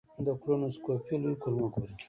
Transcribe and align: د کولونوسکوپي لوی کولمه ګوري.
د 0.25 0.27
کولونوسکوپي 0.41 1.15
لوی 1.21 1.35
کولمه 1.41 1.67
ګوري. 1.73 1.93